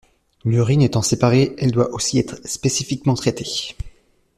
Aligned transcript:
L'urine 0.43 0.81
étant 0.81 1.03
séparée, 1.03 1.53
elle 1.59 1.69
doit 1.71 1.91
aussi 1.91 2.17
être 2.17 2.39
spécifiquement 2.47 3.13
traitée. 3.13 3.75